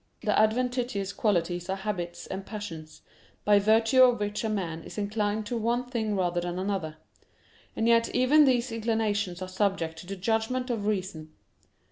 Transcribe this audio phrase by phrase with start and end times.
[0.21, 3.03] The adventitious qualities are habits and passions,
[3.45, 6.97] by virtue of which a man is inclined to one thing rather than to another.
[7.75, 11.33] And yet even these inclinations are subject to the judgment of reason.